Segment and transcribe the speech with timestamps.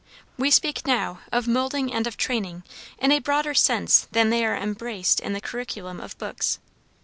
[0.35, 2.63] We speak now of moulding and of training
[2.97, 6.57] in a broader sense than they are embraced in the curriculum of books.